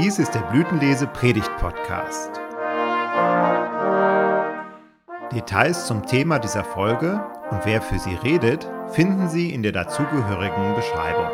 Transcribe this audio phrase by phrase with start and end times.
[0.00, 2.30] Dies ist der Blütenlese Predigt Podcast.
[5.32, 10.76] Details zum Thema dieser Folge und wer für sie redet, finden Sie in der dazugehörigen
[10.76, 11.26] Beschreibung.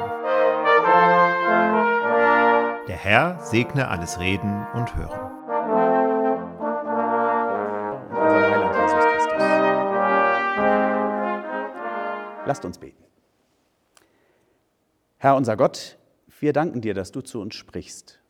[2.89, 5.21] Der Herr segne alles Reden und Hören.
[8.17, 9.43] unserem Heiland Jesus Christus.
[12.47, 13.05] Lasst uns beten.
[15.19, 15.99] Herr unser Gott,
[16.41, 18.24] wir danken dir, dass du zu uns sprichst.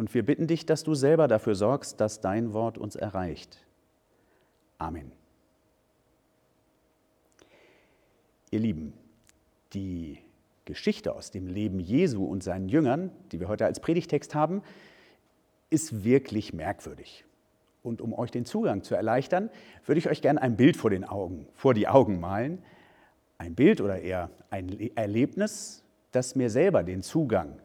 [0.00, 3.58] Und wir bitten dich, dass du selber dafür sorgst, dass dein Wort uns erreicht.
[4.78, 5.12] Amen.
[8.50, 8.94] Ihr Lieben,
[9.74, 10.16] die
[10.64, 14.62] Geschichte aus dem Leben Jesu und seinen Jüngern, die wir heute als Predigtext haben,
[15.68, 17.26] ist wirklich merkwürdig.
[17.82, 19.50] Und um euch den Zugang zu erleichtern,
[19.84, 22.62] würde ich euch gerne ein Bild vor, den Augen, vor die Augen malen.
[23.36, 27.60] Ein Bild oder eher ein Erlebnis, das mir selber den Zugang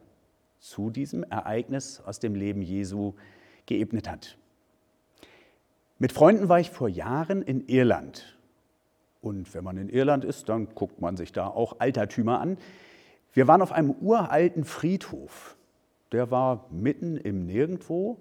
[0.58, 3.14] zu diesem Ereignis aus dem Leben Jesu
[3.66, 4.36] geebnet hat.
[5.98, 8.36] Mit Freunden war ich vor Jahren in Irland.
[9.22, 12.58] Und wenn man in Irland ist, dann guckt man sich da auch Altertümer an.
[13.32, 15.56] Wir waren auf einem uralten Friedhof.
[16.12, 18.18] Der war mitten im Nirgendwo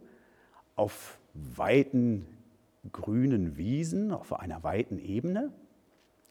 [0.76, 2.26] auf weiten
[2.92, 5.52] grünen Wiesen, auf einer weiten Ebene.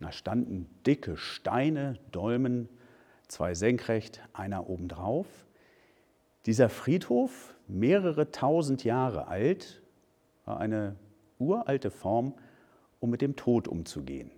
[0.00, 2.68] Da standen dicke Steine, Dolmen,
[3.28, 5.26] zwei senkrecht, einer obendrauf.
[6.46, 9.82] Dieser Friedhof, mehrere tausend Jahre alt,
[10.44, 10.96] war eine
[11.38, 12.34] uralte Form,
[13.00, 14.30] um mit dem Tod umzugehen.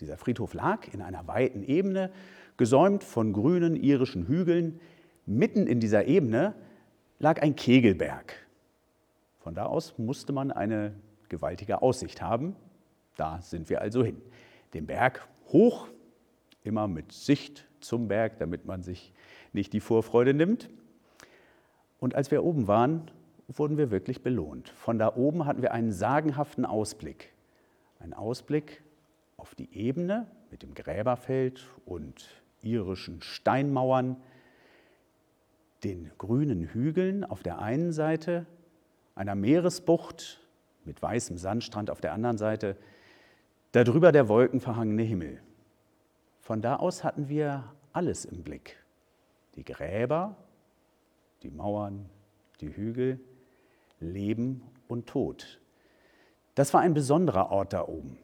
[0.00, 2.10] Dieser Friedhof lag in einer weiten Ebene,
[2.56, 4.80] gesäumt von grünen irischen Hügeln.
[5.26, 6.54] Mitten in dieser Ebene
[7.18, 8.34] lag ein Kegelberg.
[9.38, 10.94] Von da aus musste man eine
[11.28, 12.56] gewaltige Aussicht haben.
[13.16, 14.20] Da sind wir also hin.
[14.74, 15.88] Den Berg hoch,
[16.64, 19.12] immer mit Sicht zum Berg, damit man sich
[19.52, 20.68] nicht die Vorfreude nimmt.
[22.00, 23.10] Und als wir oben waren,
[23.46, 24.70] wurden wir wirklich belohnt.
[24.70, 27.32] Von da oben hatten wir einen sagenhaften Ausblick.
[27.98, 28.82] Ein Ausblick
[29.36, 32.28] auf die Ebene mit dem Gräberfeld und
[32.62, 34.16] irischen Steinmauern,
[35.84, 38.46] den grünen Hügeln auf der einen Seite,
[39.14, 40.40] einer Meeresbucht
[40.84, 42.76] mit weißem Sandstrand auf der anderen Seite,
[43.72, 45.40] darüber der wolkenverhangene Himmel.
[46.38, 48.76] Von da aus hatten wir alles im Blick.
[49.56, 50.36] Die Gräber,
[51.42, 52.08] die Mauern,
[52.60, 53.20] die Hügel,
[54.00, 55.60] Leben und Tod.
[56.54, 58.18] Das war ein besonderer Ort da oben.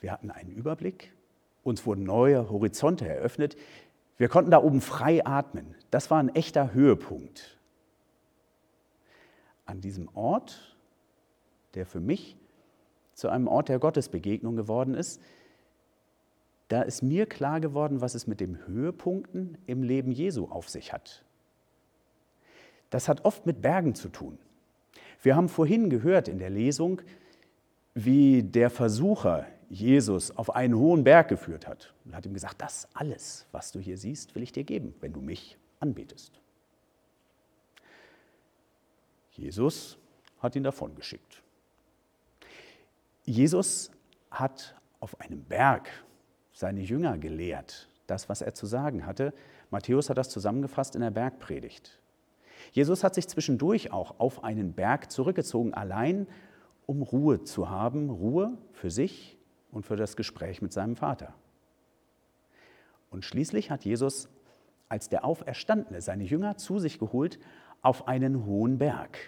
[0.00, 1.12] Wir hatten einen Überblick,
[1.62, 3.56] uns wurden neue Horizonte eröffnet,
[4.16, 5.74] wir konnten da oben frei atmen.
[5.90, 7.58] Das war ein echter Höhepunkt.
[9.64, 10.76] An diesem Ort,
[11.74, 12.36] der für mich
[13.14, 15.20] zu einem Ort der Gottesbegegnung geworden ist,
[16.72, 20.94] da ist mir klar geworden, was es mit den Höhepunkten im Leben Jesu auf sich
[20.94, 21.22] hat.
[22.88, 24.38] Das hat oft mit Bergen zu tun.
[25.22, 27.02] Wir haben vorhin gehört in der Lesung,
[27.92, 32.88] wie der Versucher Jesus auf einen hohen Berg geführt hat und hat ihm gesagt, das
[32.94, 36.40] alles, was du hier siehst, will ich dir geben, wenn du mich anbetest.
[39.32, 39.98] Jesus
[40.38, 41.42] hat ihn davon geschickt.
[43.26, 43.90] Jesus
[44.30, 45.90] hat auf einem Berg
[46.62, 49.34] seine Jünger gelehrt, das, was er zu sagen hatte.
[49.70, 51.98] Matthäus hat das zusammengefasst in der Bergpredigt.
[52.70, 56.28] Jesus hat sich zwischendurch auch auf einen Berg zurückgezogen, allein
[56.86, 59.36] um Ruhe zu haben, Ruhe für sich
[59.72, 61.34] und für das Gespräch mit seinem Vater.
[63.10, 64.28] Und schließlich hat Jesus
[64.88, 67.40] als der Auferstandene seine Jünger zu sich geholt
[67.82, 69.18] auf einen hohen Berg,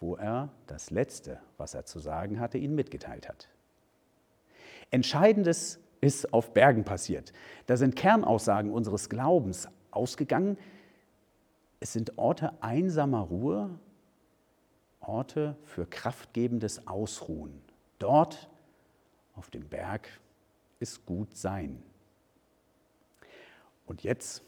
[0.00, 3.48] wo er das Letzte, was er zu sagen hatte, ihnen mitgeteilt hat.
[4.90, 7.32] Entscheidendes ist auf Bergen passiert.
[7.66, 10.58] Da sind Kernaussagen unseres Glaubens ausgegangen.
[11.80, 13.70] Es sind Orte einsamer Ruhe,
[15.00, 17.60] Orte für kraftgebendes Ausruhen.
[17.98, 18.48] Dort
[19.34, 20.08] auf dem Berg
[20.80, 21.82] ist gut sein.
[23.86, 24.42] Und jetzt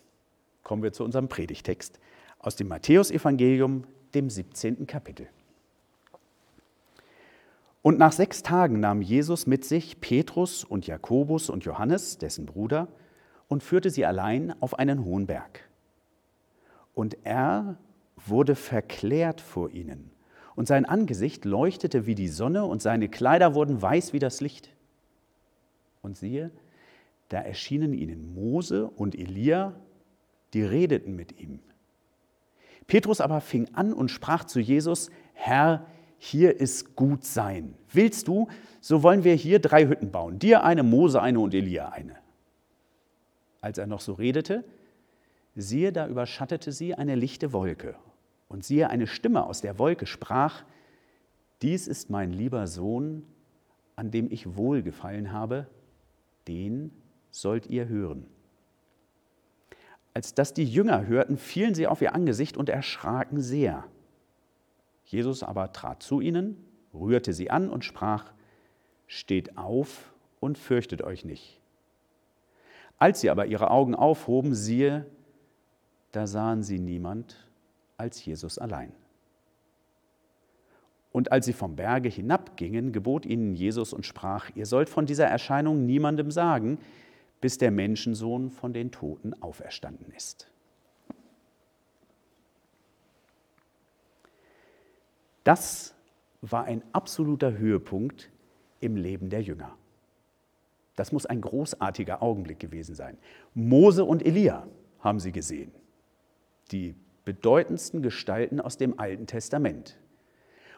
[0.62, 1.98] kommen wir zu unserem Predigtext
[2.38, 3.84] aus dem Matthäusevangelium,
[4.14, 4.86] dem 17.
[4.86, 5.28] Kapitel.
[7.82, 12.88] Und nach sechs Tagen nahm Jesus mit sich Petrus und Jakobus und Johannes, dessen Bruder,
[13.46, 15.68] und führte sie allein auf einen hohen Berg.
[16.94, 17.78] Und er
[18.26, 20.10] wurde verklärt vor ihnen,
[20.56, 24.70] und sein Angesicht leuchtete wie die Sonne, und seine Kleider wurden weiß wie das Licht.
[26.02, 26.50] Und siehe,
[27.28, 29.74] da erschienen ihnen Mose und Elia,
[30.54, 31.60] die redeten mit ihm.
[32.86, 35.86] Petrus aber fing an und sprach zu Jesus, Herr,
[36.18, 37.74] hier ist gut sein.
[37.92, 38.48] Willst du,
[38.80, 40.38] so wollen wir hier drei Hütten bauen.
[40.38, 42.16] Dir eine, Mose eine und Elia eine.
[43.60, 44.64] Als er noch so redete,
[45.54, 47.94] siehe, da überschattete sie eine lichte Wolke.
[48.48, 50.64] Und siehe, eine Stimme aus der Wolke sprach,
[51.62, 53.24] dies ist mein lieber Sohn,
[53.96, 55.66] an dem ich wohlgefallen habe,
[56.46, 56.92] den
[57.30, 58.26] sollt ihr hören.
[60.14, 63.84] Als das die Jünger hörten, fielen sie auf ihr Angesicht und erschraken sehr.
[65.08, 66.62] Jesus aber trat zu ihnen,
[66.92, 68.32] rührte sie an und sprach,
[69.06, 71.62] Steht auf und fürchtet euch nicht.
[72.98, 75.06] Als sie aber ihre Augen aufhoben, siehe,
[76.12, 77.48] da sahen sie niemand
[77.96, 78.92] als Jesus allein.
[81.10, 85.26] Und als sie vom Berge hinabgingen, gebot ihnen Jesus und sprach, ihr sollt von dieser
[85.26, 86.78] Erscheinung niemandem sagen,
[87.40, 90.50] bis der Menschensohn von den Toten auferstanden ist.
[95.48, 95.94] Das
[96.42, 98.28] war ein absoluter Höhepunkt
[98.80, 99.74] im Leben der Jünger.
[100.94, 103.16] Das muss ein großartiger Augenblick gewesen sein.
[103.54, 104.66] Mose und Elia
[105.00, 105.72] haben sie gesehen,
[106.70, 109.98] die bedeutendsten Gestalten aus dem Alten Testament.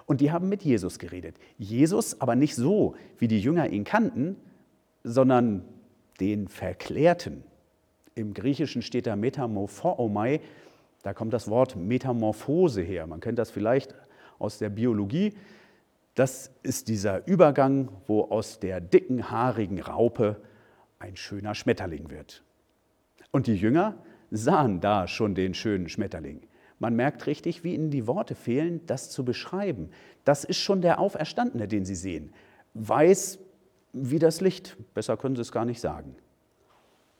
[0.06, 1.34] Und die haben mit Jesus geredet.
[1.58, 4.36] Jesus aber nicht so, wie die Jünger ihn kannten,
[5.02, 5.64] sondern
[6.20, 7.42] den Verklärten.
[8.14, 10.40] Im Griechischen steht da Metamorphomai,
[11.02, 13.08] da kommt das Wort Metamorphose her.
[13.08, 13.96] Man kennt das vielleicht
[14.40, 15.34] aus der Biologie.
[16.14, 20.42] Das ist dieser Übergang, wo aus der dicken, haarigen Raupe
[20.98, 22.42] ein schöner Schmetterling wird.
[23.30, 23.94] Und die Jünger
[24.30, 26.42] sahen da schon den schönen Schmetterling.
[26.78, 29.90] Man merkt richtig, wie ihnen die Worte fehlen, das zu beschreiben.
[30.24, 32.32] Das ist schon der Auferstandene, den sie sehen.
[32.74, 33.38] Weiß
[33.92, 36.16] wie das Licht, besser können sie es gar nicht sagen.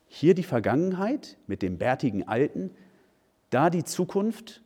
[0.06, 2.70] Hier die Vergangenheit mit dem bärtigen Alten,
[3.50, 4.62] da die Zukunft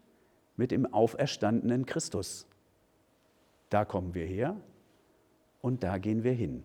[0.57, 2.47] mit dem auferstandenen Christus.
[3.71, 4.57] Da kommen wir her
[5.61, 6.65] und da gehen wir hin.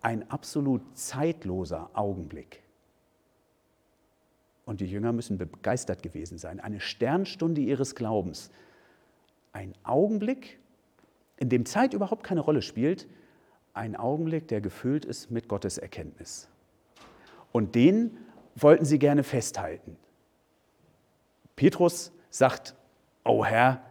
[0.00, 2.62] Ein absolut zeitloser Augenblick.
[4.64, 6.60] Und die Jünger müssen begeistert gewesen sein.
[6.60, 8.50] Eine Sternstunde ihres Glaubens.
[9.52, 10.58] Ein Augenblick,
[11.36, 13.06] in dem Zeit überhaupt keine Rolle spielt,
[13.74, 16.48] ein Augenblick, der gefüllt ist mit Gottes Erkenntnis.
[17.52, 18.16] Und den
[18.54, 19.96] wollten sie gerne festhalten.
[21.56, 22.74] Petrus sagt,
[23.24, 23.82] oh Herr,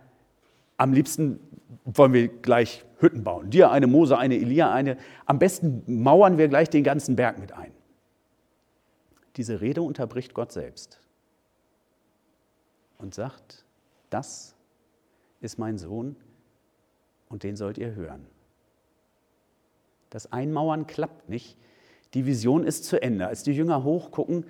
[0.77, 1.39] am liebsten
[1.85, 3.50] wollen wir gleich Hütten bauen.
[3.50, 4.97] Dir eine, Mose eine, Elia eine.
[5.25, 7.71] Am besten mauern wir gleich den ganzen Berg mit ein.
[9.35, 11.01] Diese Rede unterbricht Gott selbst
[13.00, 13.65] und sagt,
[14.09, 14.56] das
[15.41, 16.15] ist mein Sohn
[17.29, 18.25] und den sollt ihr hören.
[20.09, 21.57] Das Einmauern klappt nicht.
[22.13, 23.27] Die Vision ist zu Ende.
[23.27, 24.45] Als die Jünger hochgucken,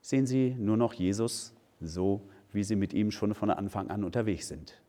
[0.00, 2.20] sehen sie nur noch Jesus so,
[2.52, 4.80] wie sie mit ihm schon von Anfang an unterwegs sind.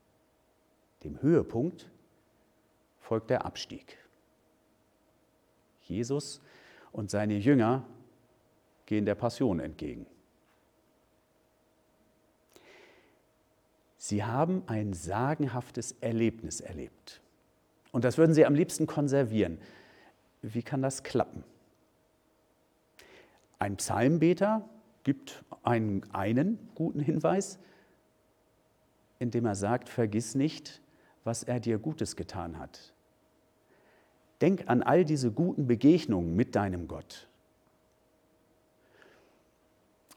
[1.04, 1.90] Dem Höhepunkt
[3.00, 3.98] folgt der Abstieg.
[5.84, 6.42] Jesus
[6.92, 7.86] und seine Jünger
[8.86, 10.06] gehen der Passion entgegen.
[13.98, 17.22] Sie haben ein sagenhaftes Erlebnis erlebt.
[17.92, 19.60] Und das würden sie am liebsten konservieren.
[20.42, 21.44] Wie kann das klappen?
[23.60, 24.68] Ein Psalmbeter
[25.04, 27.60] gibt einen, einen guten Hinweis,
[29.20, 30.82] indem er sagt, vergiss nicht,
[31.24, 32.94] was er dir Gutes getan hat.
[34.42, 37.28] Denk an all diese guten Begegnungen mit deinem Gott.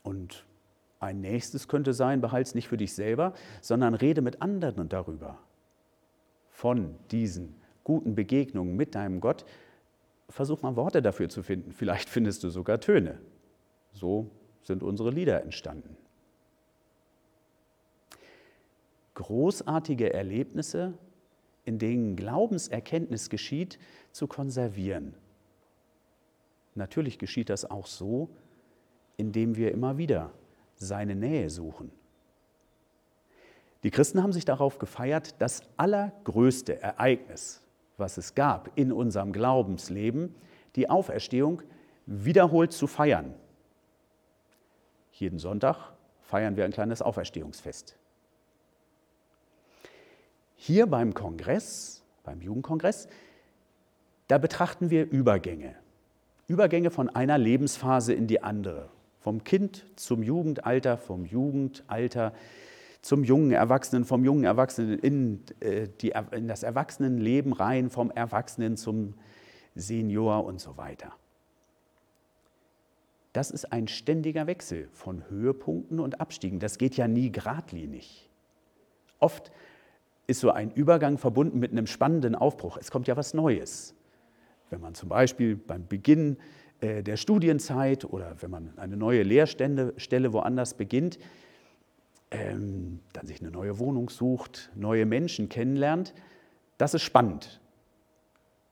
[0.03, 0.47] Und
[1.01, 5.39] ein nächstes könnte sein, behalte es nicht für dich selber, sondern rede mit anderen darüber.
[6.51, 9.45] Von diesen guten Begegnungen mit deinem Gott,
[10.31, 11.73] versuch mal Worte dafür zu finden.
[11.73, 13.19] Vielleicht findest du sogar Töne.
[13.93, 14.31] So
[14.65, 15.97] sind unsere Lieder entstanden.
[19.15, 20.95] Großartige Erlebnisse,
[21.65, 23.79] in denen Glaubenserkenntnis geschieht,
[24.11, 25.15] zu konservieren.
[26.75, 28.29] Natürlich geschieht das auch so,
[29.17, 30.33] indem wir immer wieder
[30.75, 31.93] seine Nähe suchen.
[33.85, 37.65] Die Christen haben sich darauf gefeiert, das allergrößte Ereignis
[37.97, 40.35] was es gab in unserem Glaubensleben,
[40.77, 41.63] die Auferstehung
[42.07, 43.35] wiederholt zu feiern.
[45.15, 45.93] Jeden Sonntag
[46.23, 47.97] feiern wir ein kleines Auferstehungsfest.
[50.57, 53.07] Hier beim Kongress, beim Jugendkongress,
[54.27, 55.77] da betrachten wir Übergänge.
[56.49, 58.89] Übergänge von einer Lebensphase in die andere.
[59.21, 62.33] Vom Kind zum Jugendalter, vom Jugendalter
[63.01, 68.77] zum jungen Erwachsenen, vom jungen Erwachsenen in, äh, die, in das Erwachsenenleben rein, vom Erwachsenen
[68.77, 69.15] zum
[69.75, 71.13] Senior und so weiter.
[73.35, 76.61] Das ist ein ständiger Wechsel von Höhepunkten und Abstiegen.
[76.61, 78.31] Das geht ja nie geradlinig.
[79.19, 79.51] Oft
[80.29, 82.79] ist so ein Übergang verbunden mit einem spannenden Aufbruch.
[82.79, 83.97] Es kommt ja was Neues.
[84.71, 86.37] Wenn man zum Beispiel beim Beginn
[86.81, 91.19] äh, der Studienzeit oder wenn man eine neue Lehrstelle woanders beginnt,
[92.31, 96.15] ähm, dann sich eine neue Wohnung sucht, neue Menschen kennenlernt,
[96.79, 97.61] das ist spannend.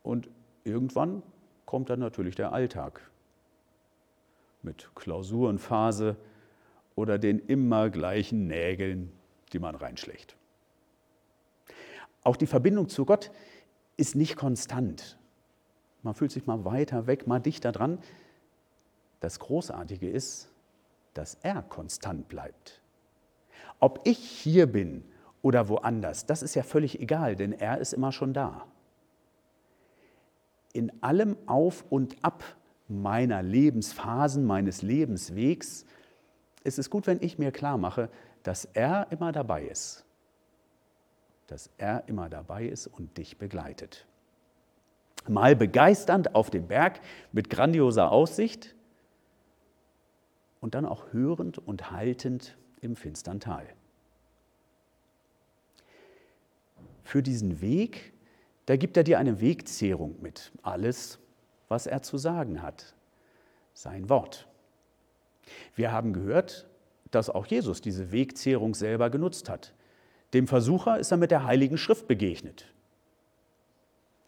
[0.04, 0.30] Und
[0.62, 1.24] irgendwann
[1.66, 3.11] kommt dann natürlich der Alltag
[4.62, 6.16] mit Klausurenphase
[6.94, 9.12] oder den immer gleichen Nägeln,
[9.52, 10.36] die man reinschlägt.
[12.24, 13.30] Auch die Verbindung zu Gott
[13.96, 15.18] ist nicht konstant.
[16.02, 17.98] Man fühlt sich mal weiter weg, mal dichter dran.
[19.20, 20.50] Das Großartige ist,
[21.14, 22.80] dass er konstant bleibt.
[23.78, 25.04] Ob ich hier bin
[25.42, 28.66] oder woanders, das ist ja völlig egal, denn er ist immer schon da.
[30.72, 32.44] In allem Auf und Ab
[33.00, 35.86] meiner Lebensphasen, meines Lebenswegs
[36.64, 38.08] ist es gut, wenn ich mir klar mache,
[38.42, 40.04] dass er immer dabei ist.
[41.46, 44.06] Dass er immer dabei ist und dich begleitet.
[45.28, 48.74] Mal begeisternd auf dem Berg mit grandioser Aussicht
[50.60, 53.66] und dann auch hörend und haltend im finstern Tal.
[57.04, 58.12] Für diesen Weg,
[58.66, 60.52] da gibt er dir eine Wegzehrung mit.
[60.62, 61.18] Alles,
[61.72, 62.94] was er zu sagen hat.
[63.72, 64.46] Sein Wort.
[65.74, 66.68] Wir haben gehört,
[67.10, 69.72] dass auch Jesus diese Wegzehrung selber genutzt hat.
[70.34, 72.66] Dem Versucher ist er mit der Heiligen Schrift begegnet.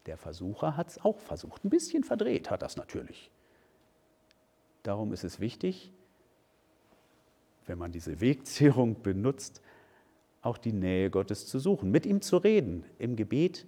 [0.07, 1.63] Der Versucher hat es auch versucht.
[1.63, 3.29] Ein bisschen verdreht hat das natürlich.
[4.81, 5.91] Darum ist es wichtig,
[7.67, 9.61] wenn man diese Wegzehrung benutzt,
[10.41, 13.67] auch die Nähe Gottes zu suchen, mit ihm zu reden, im Gebet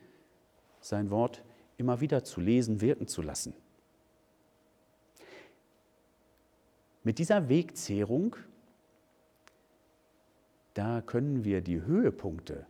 [0.81, 1.43] sein Wort
[1.77, 3.53] immer wieder zu lesen, wirken zu lassen.
[7.07, 8.35] Mit dieser Wegzehrung,
[10.73, 12.67] da können wir die Höhepunkte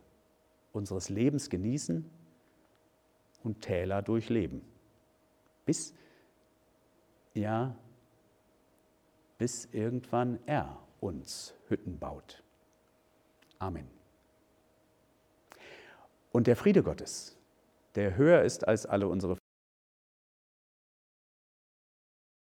[0.70, 2.08] unseres Lebens genießen
[3.42, 4.62] und Täler durchleben.
[5.66, 5.92] Bis,
[7.34, 7.74] ja,
[9.38, 12.44] bis irgendwann er uns Hütten baut.
[13.58, 13.88] Amen.
[16.30, 17.36] Und der Friede Gottes,
[17.96, 19.36] der höher ist als alle unsere